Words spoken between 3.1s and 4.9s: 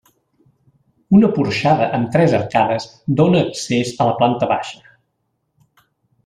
dóna accés a la planta baixa.